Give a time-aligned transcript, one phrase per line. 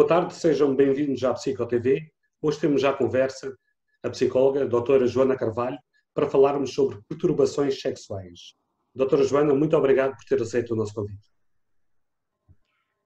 [0.00, 2.10] Boa tarde, sejam bem-vindos à PsicoTV.
[2.40, 3.54] Hoje temos já a conversa
[4.02, 5.76] a psicóloga a doutora Joana Carvalho
[6.14, 8.54] para falarmos sobre perturbações sexuais.
[8.94, 11.28] Doutora Joana, muito obrigado por ter aceito o nosso convite.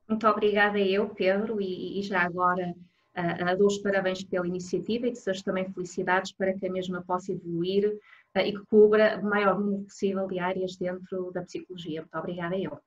[0.09, 2.73] Muito obrigada eu, Pedro, e, e já agora
[3.19, 7.33] uh, dou os parabéns pela iniciativa e desejo também felicidades para que a mesma possa
[7.33, 7.89] evoluir
[8.37, 12.03] uh, e que cubra o maior número possível de áreas dentro da psicologia.
[12.03, 12.79] Muito obrigada eu.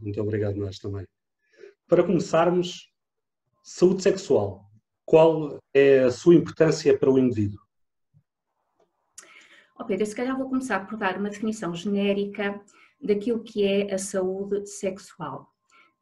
[0.00, 1.04] Muito obrigado nós também.
[1.88, 2.94] Para começarmos,
[3.66, 4.64] saúde sexual.
[5.04, 7.58] Qual é a sua importância para o indivíduo?
[9.76, 12.60] Oh Pedro, se calhar vou começar por dar uma definição genérica
[13.02, 15.52] daquilo que é a saúde sexual.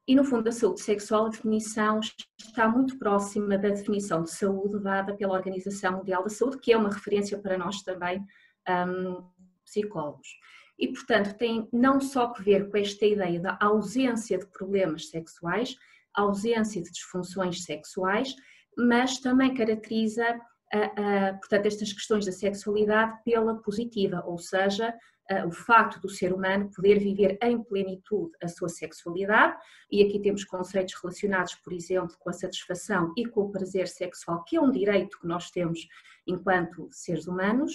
[0.07, 1.99] E no fundo, a saúde sexual, a definição
[2.39, 6.77] está muito próxima da definição de saúde dada pela Organização Mundial da Saúde, que é
[6.77, 8.23] uma referência para nós também,
[8.69, 9.25] um,
[9.65, 10.29] psicólogos.
[10.79, 15.77] E, portanto, tem não só que ver com esta ideia da ausência de problemas sexuais,
[16.15, 18.35] ausência de disfunções sexuais,
[18.77, 20.39] mas também caracteriza,
[21.41, 24.95] portanto, estas questões da sexualidade pela positiva, ou seja,
[25.47, 29.57] o facto do ser humano poder viver em plenitude a sua sexualidade,
[29.91, 34.45] e aqui temos conceitos relacionados, por exemplo, com a satisfação e com o prazer sexual,
[34.45, 35.81] que é um direito que nós temos
[36.27, 37.73] enquanto seres humanos,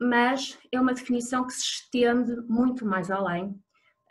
[0.00, 3.58] mas é uma definição que se estende muito mais além,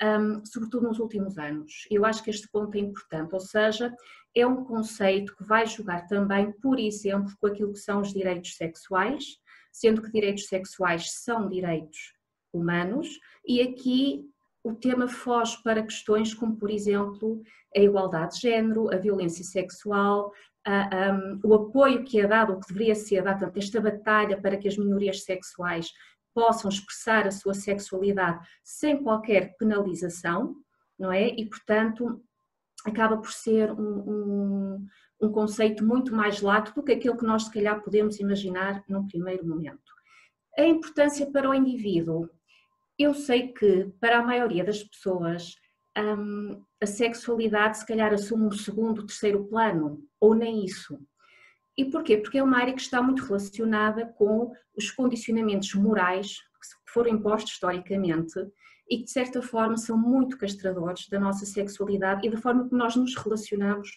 [0.02, 1.88] um, sobretudo nos últimos anos.
[1.90, 3.94] Eu acho que este ponto é importante, ou seja,
[4.36, 8.56] é um conceito que vai jogar também, por exemplo, com aquilo que são os direitos
[8.56, 9.38] sexuais,
[9.72, 12.14] sendo que direitos sexuais são direitos
[12.54, 14.26] humanos, e aqui
[14.64, 17.42] o tema foge para questões como, por exemplo,
[17.76, 20.32] a igualdade de género, a violência sexual,
[20.68, 24.68] um, o apoio que é dado, ou que deveria ser dado, esta batalha para que
[24.68, 25.92] as minorias sexuais
[26.36, 30.53] possam expressar a sua sexualidade sem qualquer penalização,
[31.00, 31.29] não é?
[31.29, 32.22] E, portanto,
[32.85, 34.88] acaba por ser um, um,
[35.22, 39.07] um conceito muito mais lato do que aquilo que nós, se calhar, podemos imaginar num
[39.07, 39.95] primeiro momento.
[40.57, 42.29] A importância para o indivíduo.
[43.00, 45.56] Eu sei que, para a maioria das pessoas,
[45.97, 51.00] um, a sexualidade se calhar assume um segundo, terceiro plano, ou nem isso.
[51.78, 52.18] E porquê?
[52.18, 57.53] Porque é uma área que está muito relacionada com os condicionamentos morais que foram impostos
[57.53, 58.34] historicamente
[58.90, 62.75] e que de certa forma são muito castradores da nossa sexualidade e da forma que
[62.75, 63.90] nós nos relacionamos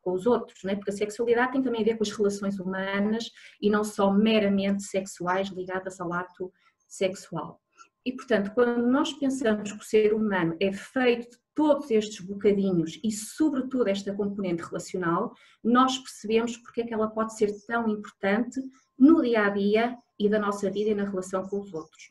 [0.00, 0.74] com os outros, né?
[0.76, 4.82] porque a sexualidade tem também a ver com as relações humanas e não só meramente
[4.82, 6.50] sexuais ligadas ao ato
[6.88, 7.60] sexual.
[8.04, 12.98] E, portanto, quando nós pensamos que o ser humano é feito de todos estes bocadinhos
[13.04, 18.60] e, sobretudo, esta componente relacional, nós percebemos porque é que ela pode ser tão importante
[18.98, 22.10] no dia a dia e da nossa vida e na relação com os outros.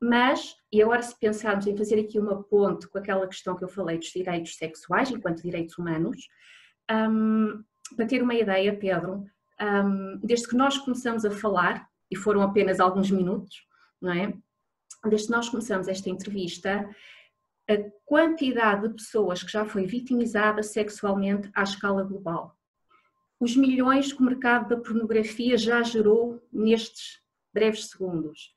[0.00, 3.68] Mas, e agora, se pensarmos em fazer aqui uma ponte com aquela questão que eu
[3.68, 6.26] falei dos direitos sexuais enquanto direitos humanos,
[6.90, 7.62] um,
[7.94, 9.26] para ter uma ideia, Pedro,
[9.60, 13.62] um, desde que nós começamos a falar, e foram apenas alguns minutos,
[14.00, 14.34] não é?
[15.08, 16.88] Desde que nós começamos esta entrevista,
[17.68, 22.56] a quantidade de pessoas que já foi vitimizada sexualmente à escala global.
[23.38, 27.20] Os milhões que o mercado da pornografia já gerou nestes
[27.54, 28.54] breves segundos.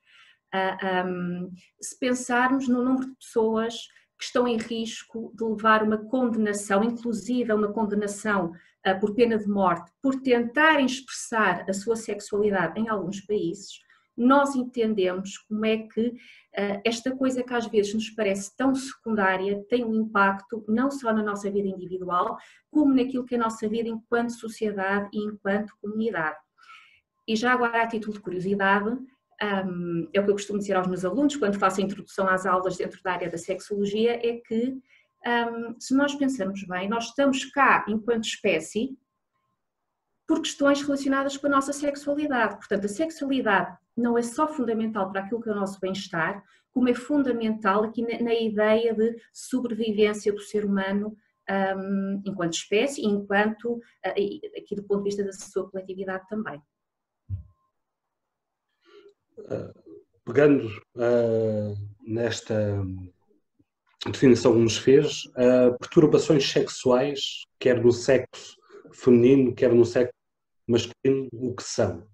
[0.53, 1.51] Um,
[1.81, 3.87] se pensarmos no número de pessoas
[4.17, 9.47] que estão em risco de levar uma condenação, inclusive uma condenação uh, por pena de
[9.47, 13.79] morte, por tentarem expressar a sua sexualidade em alguns países,
[14.15, 19.63] nós entendemos como é que uh, esta coisa que às vezes nos parece tão secundária
[19.69, 22.37] tem um impacto não só na nossa vida individual,
[22.69, 26.37] como naquilo que é a nossa vida enquanto sociedade e enquanto comunidade.
[27.27, 30.87] E já agora, a título de curiosidade, um, é o que eu costumo dizer aos
[30.87, 34.77] meus alunos quando faço a introdução às aulas dentro da área da sexologia, é que
[35.25, 38.97] um, se nós pensarmos bem, nós estamos cá enquanto espécie
[40.27, 42.55] por questões relacionadas com a nossa sexualidade.
[42.55, 46.89] Portanto, a sexualidade não é só fundamental para aquilo que é o nosso bem-estar, como
[46.89, 51.15] é fundamental aqui na, na, ideia de sobrevivência do ser humano
[51.49, 53.81] um, enquanto espécie enquanto, uh,
[54.57, 56.61] aqui do ponto de vista da sua coletividade também.
[59.37, 59.73] Uh,
[60.25, 62.83] pegando uh, nesta
[64.05, 65.23] definição que nos fez,
[65.79, 68.57] perturbações sexuais, quer no sexo
[68.93, 70.13] feminino, quer no sexo
[70.67, 72.07] masculino, o que são?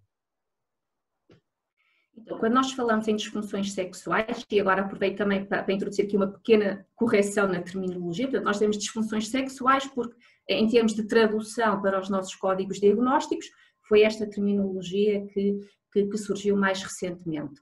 [2.18, 6.18] Então, quando nós falamos em disfunções sexuais, e agora aproveito também para, para, introduzir aqui
[6.18, 10.16] uma pequena correção na terminologia, portanto, nós temos disfunções sexuais porque,
[10.48, 13.50] em termos de tradução para os nossos códigos diagnósticos,
[13.88, 15.60] foi esta terminologia que,
[15.92, 17.60] que, que surgiu mais recentemente.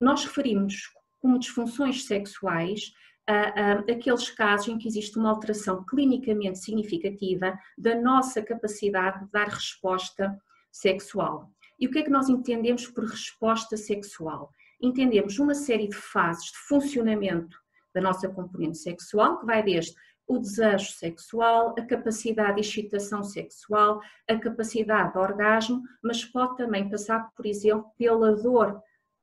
[0.00, 0.90] Nós referimos
[1.20, 2.92] como disfunções sexuais
[3.26, 10.36] aqueles casos em que existe uma alteração clinicamente significativa da nossa capacidade de dar resposta
[10.70, 11.50] sexual.
[11.78, 14.50] E o que é que nós entendemos por resposta sexual?
[14.80, 17.56] Entendemos uma série de fases de funcionamento
[17.94, 19.94] da nossa componente sexual, que vai desde
[20.26, 26.88] o desejo sexual, a capacidade de excitação sexual, a capacidade de orgasmo, mas pode também
[26.88, 28.80] passar, por exemplo, pela dor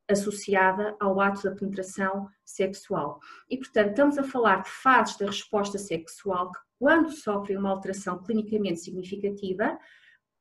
[0.09, 3.19] associada ao ato da penetração sexual.
[3.50, 8.23] E, portanto, estamos a falar de fases da resposta sexual que, quando sofrem uma alteração
[8.23, 9.77] clinicamente significativa,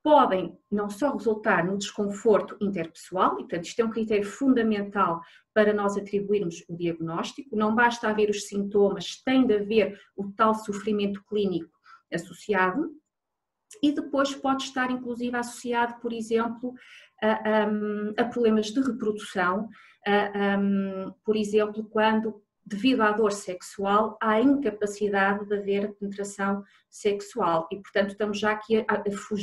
[0.02, 5.20] podem não só resultar no desconforto interpessoal, e portanto isto é um critério fundamental
[5.52, 10.54] para nós atribuirmos o diagnóstico, não basta haver os sintomas, tem de haver o tal
[10.54, 11.76] sofrimento clínico
[12.12, 12.90] associado,
[13.82, 16.74] e depois pode estar inclusive associado, por exemplo,
[17.22, 17.68] a, a,
[18.18, 19.68] a problemas de reprodução,
[20.06, 20.58] a,
[21.24, 28.10] por exemplo, quando devido à dor sexual, há incapacidade de haver penetração sexual e, portanto,
[28.10, 28.84] estamos já aqui,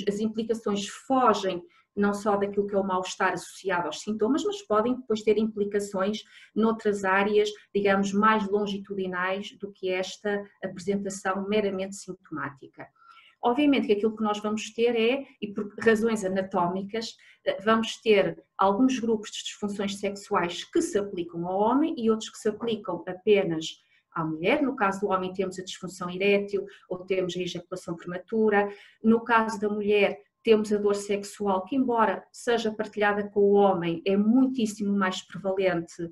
[0.08, 1.64] as implicações fogem
[1.96, 6.24] não só daquilo que é o mal-estar associado aos sintomas, mas podem depois ter implicações
[6.54, 12.86] noutras áreas, digamos, mais longitudinais do que esta apresentação meramente sintomática.
[13.46, 17.16] Obviamente que aquilo que nós vamos ter é, e por razões anatómicas,
[17.46, 22.32] eh, vamos ter alguns grupos de disfunções sexuais que se aplicam ao homem e outros
[22.32, 24.64] que se aplicam apenas à mulher.
[24.64, 28.68] No caso do homem, temos a disfunção erétil ou temos a ejaculação prematura.
[29.04, 34.00] No caso da mulher, temos a dor sexual, que, embora seja partilhada com o homem,
[34.06, 36.12] é muitíssimo mais prevalente uh,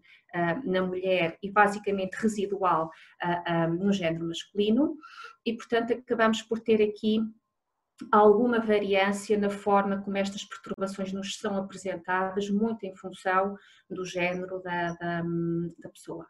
[0.66, 2.90] na mulher e basicamente residual
[3.24, 4.98] uh, uh, no género masculino,
[5.46, 7.20] e portanto acabamos por ter aqui
[8.12, 13.56] alguma variância na forma como estas perturbações nos são apresentadas, muito em função
[13.88, 15.22] do género da, da,
[15.78, 16.26] da pessoa.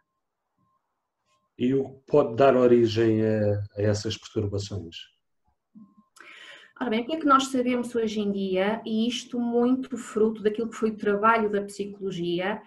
[1.58, 5.13] E o que pode dar origem a, a essas perturbações?
[6.84, 10.44] Ora bem, o que é que nós sabemos hoje em dia, e isto muito fruto
[10.44, 12.62] daquilo que foi o trabalho da psicologia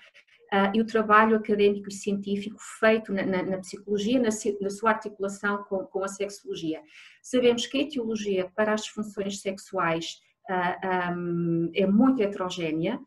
[0.50, 4.92] uh, e o trabalho académico e científico feito na, na, na psicologia, na, na, sua
[4.92, 6.80] articulação com, com, a sexologia.
[7.22, 10.18] Sabemos que a etiologia para as disfunções sexuais
[10.48, 12.98] uh, ah, um, é muito heterogénea,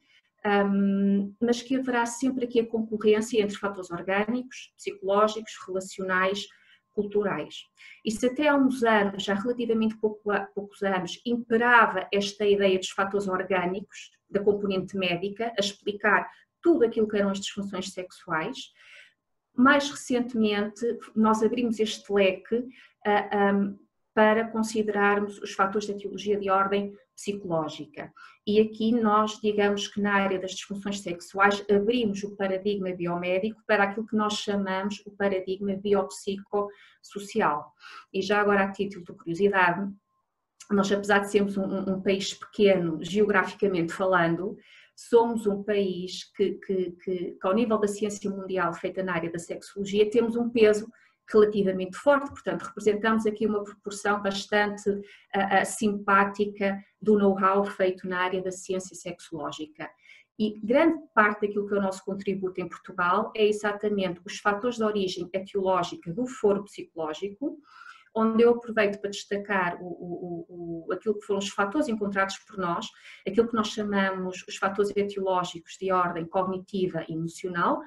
[0.45, 6.45] um, mas que haverá sempre aqui a concorrência entre fatores orgânicos, psicológicos, relacionais,
[6.93, 7.63] culturais.
[8.03, 12.89] E se até há uns anos, já relativamente pouco, poucos anos, imperava esta ideia dos
[12.89, 16.29] fatores orgânicos, da componente médica, a explicar
[16.61, 18.57] tudo aquilo que eram as disfunções sexuais,
[19.55, 22.65] mais recentemente nós abrimos este leque
[23.05, 23.77] um,
[24.19, 28.11] para considerarmos os fatores da etiologia de ordem psicológica.
[28.45, 33.85] E aqui nós, digamos que na área das disfunções sexuais, abrimos o paradigma biomédico para
[33.85, 37.71] aquilo que nós chamamos o paradigma biopsicossocial.
[38.13, 39.89] E já agora, a título de curiosidade,
[40.69, 44.57] nós, apesar de sermos um, um país pequeno, geograficamente falando,
[44.97, 49.31] somos um país que, que, que, que, ao nível da ciência mundial feita na área
[49.31, 50.91] da sexologia, temos um peso
[51.31, 58.41] relativamente forte, portanto, representamos aqui uma proporção bastante uh, simpática do know-how feito na área
[58.41, 59.89] da ciência sexológica.
[60.39, 64.77] E grande parte daquilo que é o nosso contributo em Portugal é exatamente os fatores
[64.77, 67.57] de origem etiológica do foro psicológico,
[68.15, 72.57] onde eu aproveito para destacar o, o, o, aquilo que foram os fatores encontrados por
[72.57, 72.87] nós,
[73.27, 77.81] aquilo que nós chamamos os fatores etiológicos de ordem cognitiva e emocional,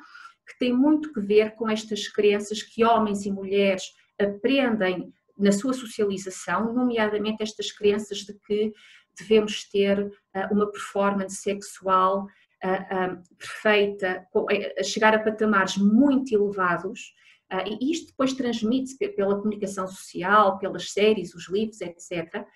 [0.46, 3.84] que tem muito que ver com estas crenças que homens e mulheres
[4.18, 8.72] aprendem na sua socialização, nomeadamente estas crenças de que
[9.18, 10.12] devemos ter uh,
[10.52, 12.26] uma performance sexual
[12.64, 14.26] uh, uh, perfeita,
[14.78, 17.14] a chegar a patamares muito elevados,
[17.66, 22.46] e isto depois transmite-se pela comunicação social, pelas séries, os livros, etc.,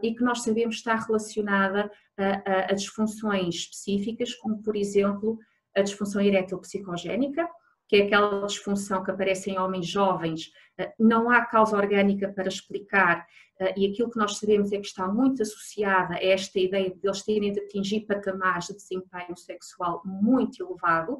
[0.00, 5.36] e que nós sabemos está relacionada a, a disfunções específicas, como por exemplo
[5.76, 7.48] a disfunção erétil psicogénica,
[7.88, 12.48] que é aquela disfunção que aparece em homens jovens, eh, não há causa orgânica para
[12.48, 13.26] explicar,
[13.58, 17.00] eh, e aquilo que nós sabemos é que está muito associada a esta ideia de
[17.02, 21.18] eles terem de atingir patamares de desempenho sexual muito elevado,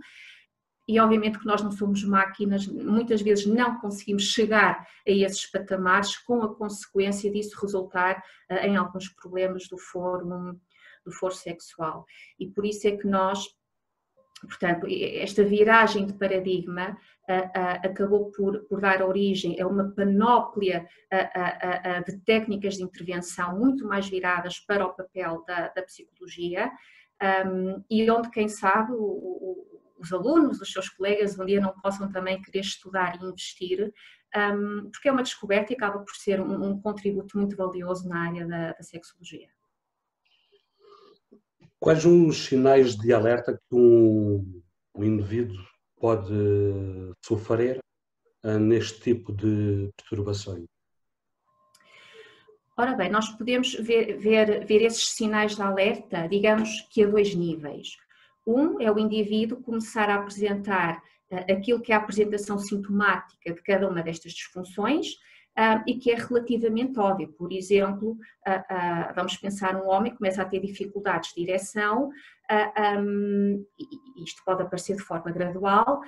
[0.87, 6.17] e obviamente que nós não somos máquinas, muitas vezes não conseguimos chegar a esses patamares,
[6.19, 10.57] com a consequência disso resultar eh, em alguns problemas do foro,
[11.05, 12.05] do foro sexual.
[12.39, 13.45] E por isso é que nós
[14.41, 16.97] Portanto, esta viragem de paradigma
[17.85, 20.89] acabou por, por, dar origem a uma panóplia
[22.07, 26.71] de técnicas de intervenção muito mais viradas para o papel da, da psicologia
[27.23, 28.93] um, e onde, quem sabe,
[29.99, 33.93] os alunos, os seus colegas, um dia não possam também querer estudar e investir,
[34.35, 38.29] um, porque é uma descoberta e acaba por ser um, um contributo muito valioso na
[38.29, 39.49] área da, da, sexologia.
[41.81, 44.63] Quais os sinais de alerta que um,
[44.95, 45.57] um indivíduo
[45.99, 46.31] pode
[47.25, 47.81] sofrer
[48.45, 50.67] uh, neste tipo de perturbações?
[52.77, 57.35] Ora bem, nós podemos ver, ver, ver esses sinais de alerta, digamos que a dois
[57.35, 57.97] níveis.
[58.47, 63.63] Um é o indivíduo começar a apresentar uh, aquilo que é a apresentação sintomática de
[63.63, 65.15] cada uma destas disfunções
[65.59, 67.33] uh, e que é relativamente óbvio.
[67.33, 68.13] Por exemplo,
[68.47, 72.11] uh, vamos pensar um homem que começa a ter dificuldades de ereção,
[72.99, 73.65] um,
[74.17, 76.03] isto pode aparecer de forma gradual,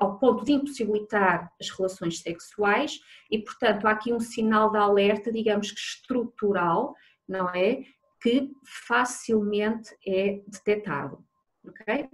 [0.00, 2.98] ao, ponto de impossibilitar as relações sexuais
[3.30, 6.94] e, portanto, há aqui um sinal de alerta, digamos que estrutural,
[7.28, 7.84] não é?
[8.20, 8.50] Que
[8.86, 11.24] facilmente é detectado,
[11.64, 12.08] ok?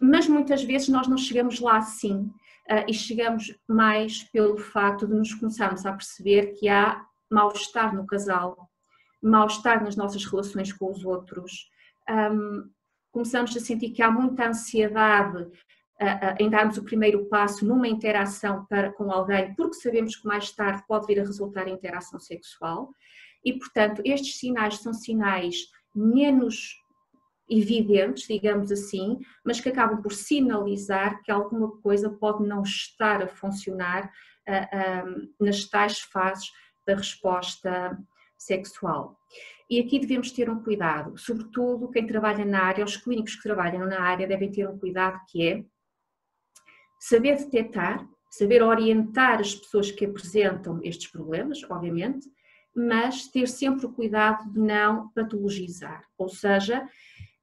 [0.00, 2.30] Mas muitas vezes nós não chegamos lá assim
[2.88, 8.70] e chegamos mais pelo facto de nos começarmos a perceber que há mal-estar no casal,
[9.22, 11.68] mal-estar nas nossas relações com os outros,
[13.12, 15.46] começamos a sentir que há muita ansiedade
[16.40, 20.82] em darmos o primeiro passo numa interação para, com alguém, porque sabemos que mais tarde
[20.88, 22.92] pode vir a resultar em interação sexual.
[23.44, 25.56] E, portanto, estes sinais são sinais
[25.94, 26.76] menos
[27.48, 33.28] evidentes, digamos assim, mas que acabam por sinalizar que alguma coisa pode não estar a
[33.28, 34.10] funcionar
[34.48, 36.50] uh, nas tais fases
[36.86, 37.98] da resposta
[38.36, 39.18] sexual.
[39.68, 43.86] E aqui devemos ter um cuidado, sobretudo quem trabalha na área, os clínicos que trabalham
[43.86, 45.64] na área devem ter um cuidado que é
[47.00, 52.28] saber detectar, saber orientar as pessoas que apresentam estes problemas, obviamente,
[52.74, 56.86] mas ter sempre o cuidado de não patologizar, ou seja,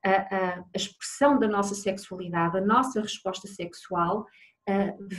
[0.03, 4.25] a, a, expressão da nossa sexualidade, a nossa resposta sexual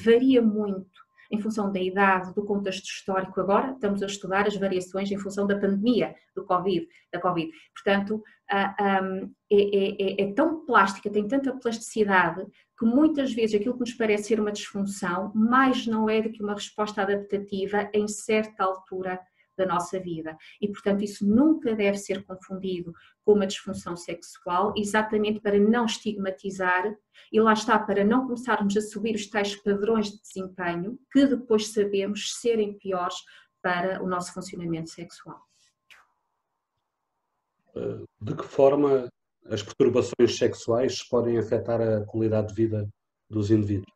[0.04, 3.40] varia muito em função da idade, do contexto histórico.
[3.40, 7.50] Agora estamos a estudar as variações em função da pandemia do COVID, da Covid.
[7.74, 8.74] Portanto, é,
[9.50, 12.46] é, é tão plástica, tem tanta plasticidade
[12.78, 16.42] que muitas vezes aquilo que nos parece ser uma disfunção, mais não é do que
[16.42, 19.18] uma resposta adaptativa em certa altura
[19.56, 20.36] da nossa vida.
[20.60, 22.92] E, portanto, isso nunca deve ser confundido
[23.24, 26.94] com uma disfunção sexual, exatamente para não estigmatizar
[27.32, 31.72] e lá está, para não começarmos a subir os tais padrões de desempenho que depois
[31.72, 33.16] sabemos serem piores
[33.62, 35.40] para o nosso funcionamento sexual.
[37.76, 39.08] Eh, de que forma
[39.46, 42.88] as perturbações sexuais podem afetar a qualidade de vida
[43.28, 43.90] dos indivíduos?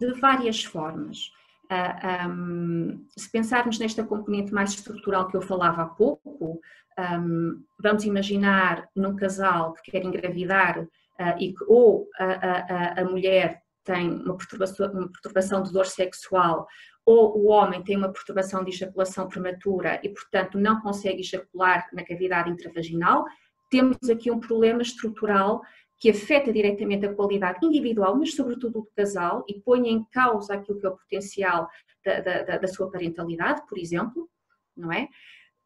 [0.00, 1.30] De várias formas.
[1.70, 6.60] Um, se pensarmos nesta componente mais estrutural que eu falava há pouco,
[6.98, 13.04] um, vamos imaginar num casal que quer engravidar uh, e que ou a, a, a,
[13.04, 16.66] mulher tem uma perturbação, uma perturbação de dor sexual
[17.04, 22.04] ou o homem tem uma perturbação de ejaculação prematura e, portanto, não consegue ejacular na
[22.04, 23.24] cavidade intravaginal,
[23.70, 25.60] temos aqui um problema estrutural
[26.04, 30.78] que afeta diretamente a qualidade individual, mas sobretudo do casal, e põe em causa aquilo
[30.78, 31.66] que é o potencial
[32.04, 34.28] da, da, da sua parentalidade, por exemplo,
[34.76, 35.08] não é?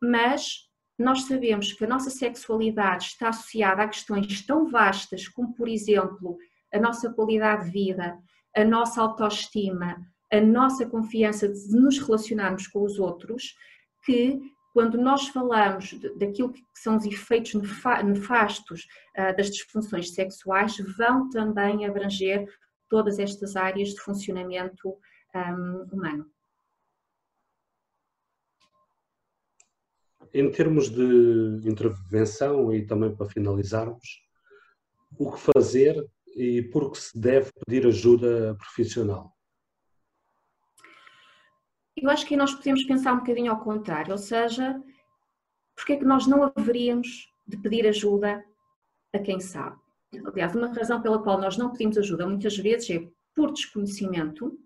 [0.00, 5.66] Mas nós sabemos que a nossa sexualidade está associada a questões tão vastas como, por
[5.66, 6.38] exemplo,
[6.72, 8.16] a nossa qualidade de vida,
[8.54, 10.00] a nossa autoestima,
[10.32, 13.56] a nossa confiança de nos relacionarmos com os outros,
[14.04, 14.38] que
[14.72, 17.54] quando nós falamos daquilo que são os efeitos
[18.04, 22.46] nefastos ah, das disfunções sexuais, vão também abranger
[22.88, 24.96] todas estas áreas de funcionamento
[25.92, 26.30] humano.
[30.32, 34.22] Em termos de intervenção, e também para finalizarmos,
[35.18, 36.06] o que fazer
[36.36, 39.37] e por que se deve pedir ajuda profissional?
[42.00, 44.80] Eu acho que nós podemos pensar um bocadinho ao contrário, ou seja,
[45.74, 48.44] porque é que nós não haveríamos de pedir ajuda
[49.12, 49.76] a quem sabe?
[50.24, 54.58] Aliás, uma razão pela qual nós não pedimos ajuda muitas vezes é por desconhecimento.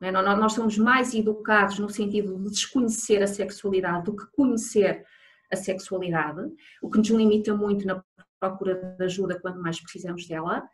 [0.00, 0.10] É?
[0.10, 5.04] Nós somos mais educados no sentido de desconhecer a sexualidade do que conhecer
[5.52, 6.40] a sexualidade,
[6.82, 8.02] o que nos limita muito na
[8.40, 10.68] procura de ajuda quando mais precisamos dela.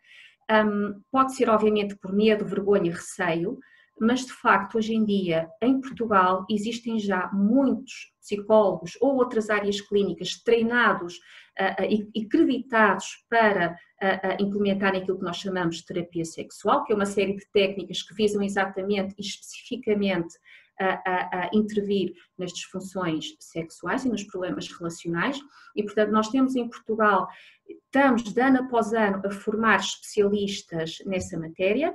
[0.49, 3.59] Um, pode ser, obviamente, por medo, vergonha, receio,
[3.99, 9.81] mas de facto hoje em dia em Portugal existem já muitos psicólogos ou outras áreas
[9.81, 11.15] clínicas treinados
[11.59, 11.83] uh,
[12.13, 17.05] e acreditados para uh, implementar aquilo que nós chamamos de terapia sexual, que é uma
[17.05, 20.35] série de técnicas que visam exatamente e especificamente
[20.79, 25.39] a, a, intervir nas disfunções sexuais e nos problemas relacionais.
[25.75, 27.27] E, portanto, nós temos em Portugal,
[27.67, 31.93] estamos de ano após ano a formar especialistas nessa matéria,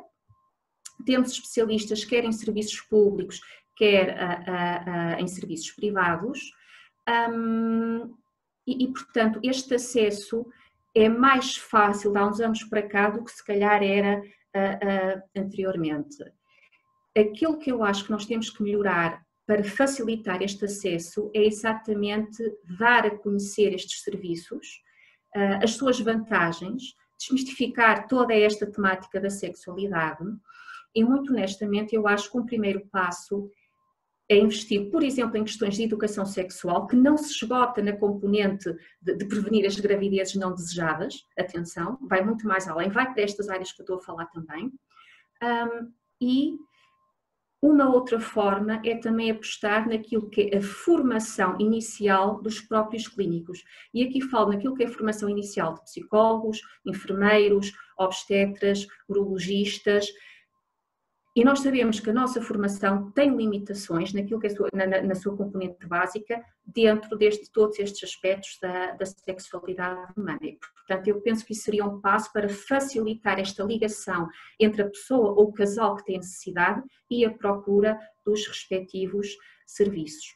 [1.05, 3.41] temos especialistas quer em serviços públicos,
[3.76, 4.17] quer
[5.19, 6.41] em serviços privados,
[7.31, 8.15] um,
[8.67, 10.45] e, e, portanto, este acesso
[10.95, 14.23] é mais fácil há uns anos para cá do que se calhar era
[15.37, 16.17] anteriormente.
[17.17, 22.43] Aquilo que eu acho que nós temos que melhorar para facilitar este acesso é exatamente
[22.79, 24.83] dar a conhecer estes serviços,
[25.62, 30.25] as suas vantagens, desmistificar toda esta temática da sexualidade
[30.97, 33.50] e, muito honestamente, eu acho que um primeiro passo
[34.29, 38.75] é investir, por exemplo, em questões de educação sexual, que não se esgota na componente
[39.00, 43.49] de, de, prevenir as gravidezes não desejadas, atenção, vai muito mais além, vai para estas
[43.49, 44.73] áreas que eu estou a falar também.
[45.43, 46.57] Um, e
[47.62, 53.62] uma outra forma é também apostar naquilo que é a formação inicial dos próprios clínicos.
[53.93, 60.07] E aqui falo naquilo que é a formação inicial de psicólogos, enfermeiros, obstetras, urologistas,
[61.37, 65.14] e nós sabemos que a nossa formação tem limitações naquilo que é sua, na, na,
[65.14, 70.40] sua componente básica dentro de todos estes aspectos da, da sexualidade humana.
[70.40, 74.88] E, portanto, eu penso que isso seria um passo para facilitar esta ligação entre a
[74.88, 80.35] pessoa ou o casal que tem necessidade e a procura dos respectivos serviços.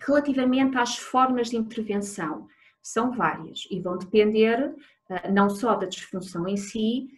[0.00, 2.48] Relativamente às formas de intervenção,
[2.82, 4.74] são várias e vão depender
[5.10, 7.08] eh, não só da disfunção em si,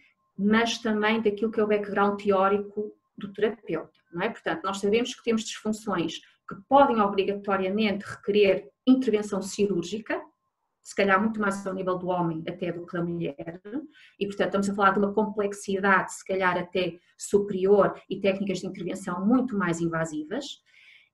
[0.41, 4.29] mas também daquilo que é o background teórico do terapeuta, não é?
[4.29, 10.21] Portanto, nós sabemos que temos disfunções que podem obrigatoriamente requerer intervenção cirúrgica,
[10.81, 13.61] se calhar muito mais ao nível do homem até do que da mulher,
[14.17, 18.67] e portanto estamos a falar de uma complexidade se calhar até superior e técnicas de
[18.67, 20.45] intervenção muito mais invasivas,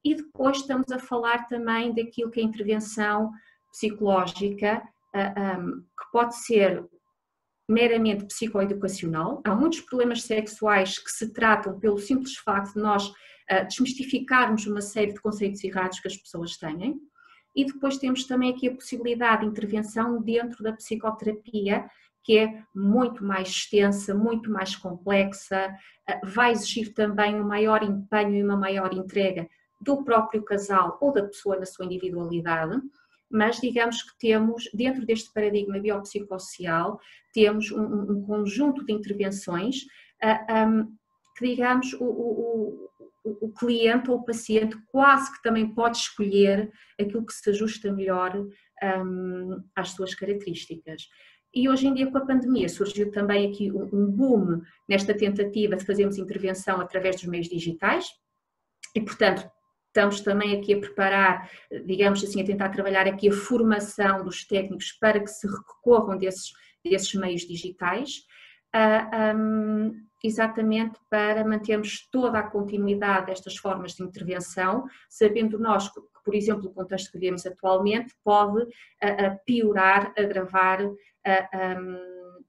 [0.03, 3.31] e depois estamos a falar também daquilo que é intervenção
[3.71, 6.85] psicológica, ah, que pode ser
[7.67, 9.41] meramente psicoeducacional.
[9.43, 14.81] Há muitos problemas sexuais que se tratam pelo simples facto de nós uh, desmistificarmos uma
[14.81, 16.99] série de conceitos errados que as pessoas têm.
[17.55, 21.89] E depois temos também aqui a possibilidade de intervenção dentro da psicoterapia,
[22.23, 25.73] que é muito mais extensa, muito mais complexa,
[26.09, 29.47] uh, vai exigir também um maior empenho e uma maior entrega
[29.81, 32.79] do próprio casal ou da pessoa na sua individualidade
[33.35, 36.99] mas digamos que temos, dentro deste paradigma biopsicossocial,
[37.33, 39.81] temos um, um conjunto de intervenções
[40.23, 40.95] uh, um,
[41.37, 42.89] que, digamos, o, o,
[43.25, 48.37] o, cliente ou o paciente quase que também pode escolher aquilo que se ajusta melhor
[48.37, 51.09] um, às suas características.
[51.53, 55.85] E hoje em dia, com a pandemia, surgiu também aqui um boom nesta tentativa de
[55.85, 58.07] fazermos intervenção através dos meios digitais,
[58.95, 59.45] e, portanto,
[59.95, 61.49] Estamos também aqui a preparar,
[61.85, 66.51] digamos assim, a tentar trabalhar aqui a formação dos técnicos para que se recorram desses,
[66.83, 68.25] desses meios digitais,
[68.73, 69.33] ah,
[70.21, 76.65] exatamente para mantermos toda a continuidade destas formas de intervenção, sabendo nós que, por exemplo,
[76.67, 80.79] o contexto que vivemos atualmente pode uh, piorar, agravar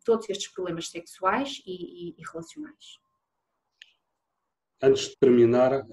[0.04, 2.98] todos estes problemas sexuais e, relacionais.
[4.82, 5.86] Antes de terminar,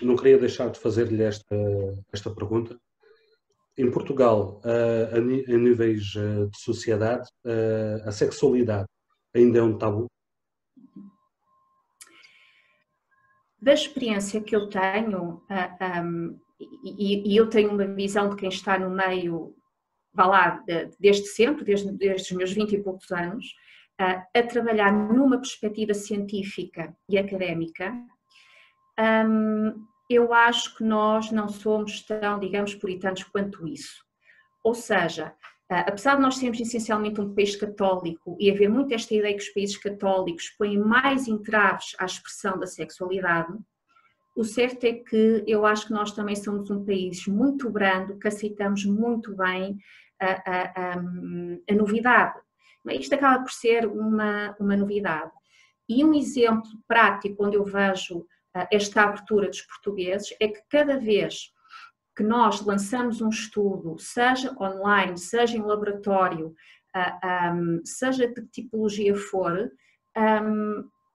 [0.00, 1.56] não queria deixar de fazer-lhe esta,
[2.12, 2.78] esta pergunta.
[3.76, 7.28] Em Portugal, a, a níveis eh, de sociedade,
[8.04, 8.88] a sexualidade
[9.34, 10.06] ainda é um tabu?
[13.60, 15.42] Da experiência que eu tenho,
[16.02, 19.54] um, e, e, eu tenho uma visão de quem está no meio,
[20.12, 20.64] vá lá,
[20.98, 23.46] desde sempre, desde, desde os meus 20 e poucos anos,
[23.98, 27.92] a trabalhar numa perspectiva científica e académica,
[30.08, 34.04] eu acho que nós não somos tão, digamos, puritanos quanto isso.
[34.64, 35.34] Ou seja,
[35.68, 39.50] apesar de nós sermos essencialmente um país católico e haver muito esta ideia que os
[39.50, 43.52] países católicos põem mais entraves à expressão da sexualidade,
[44.34, 48.28] o certo é que eu acho que nós também somos um país muito brando, que
[48.28, 49.76] aceitamos muito bem
[50.20, 50.92] a, a, a,
[51.70, 52.38] a novidade.
[52.90, 55.32] Isto acaba por ser uma, uma novidade.
[55.88, 58.24] E um exemplo prático onde eu vejo
[58.70, 61.52] esta abertura dos portugueses é que cada vez
[62.16, 66.52] que nós lançamos um estudo, seja online, seja em laboratório,
[67.84, 69.70] seja de que tipologia for,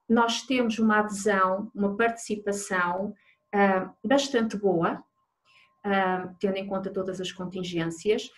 [0.08, 3.14] nós temos uma adesão, uma participação
[4.02, 5.02] bastante boa,
[6.40, 8.30] tendo em conta todas as contingências.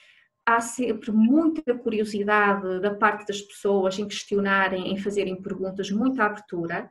[0.44, 6.90] Há sempre muita curiosidade da parte das pessoas em questionarem, em fazerem perguntas, muita abertura.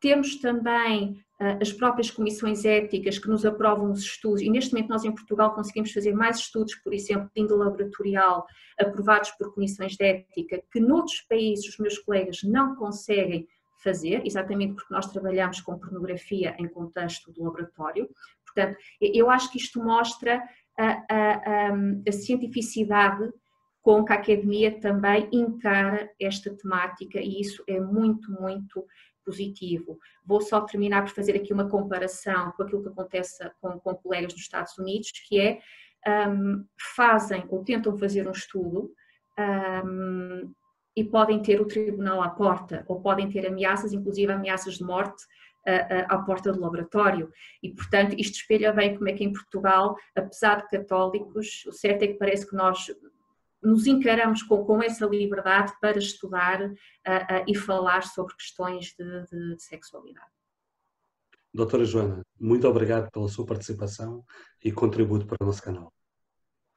[0.00, 1.20] Temos também
[1.60, 5.54] as próprias comissões éticas que nos aprovam os estudos, e neste momento nós em Portugal
[5.54, 8.46] conseguimos fazer mais estudos, por exemplo, de índole laboratorial,
[8.78, 13.48] aprovados por comissões de ética, que noutros países os meus colegas não conseguem
[13.82, 18.08] fazer, exatamente porque nós trabalhamos com pornografia em contexto do laboratório.
[18.44, 20.42] Portanto, eu acho que isto mostra
[20.78, 21.72] a, a, a,
[22.06, 23.30] a cientificidade
[23.82, 28.84] com que a academia também encara esta temática e isso é muito, muito
[29.30, 29.98] positivo.
[30.24, 34.32] Vou só terminar por fazer aqui uma comparação com aquilo que acontece com, com colegas
[34.32, 35.60] nos Estados Unidos, que é
[36.28, 36.64] um,
[36.96, 38.92] fazem ou tentam fazer um estudo
[39.84, 40.52] um,
[40.96, 45.24] e podem ter o tribunal à porta, ou podem ter ameaças, inclusive ameaças de morte,
[46.08, 47.30] à porta do laboratório.
[47.62, 52.02] E, portanto, isto espelha bem como é que em Portugal, apesar de católicos, o certo
[52.02, 52.86] é que parece que nós
[53.62, 59.24] nos encaramos com, com essa liberdade para estudar uh, uh, e falar sobre questões de,
[59.26, 60.30] de, de sexualidade.
[61.52, 64.24] Doutora Joana, muito obrigado pela sua participação
[64.64, 65.92] e contributo para o nosso canal.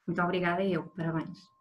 [0.06, 1.53] Muito obrigada eu, parabéns.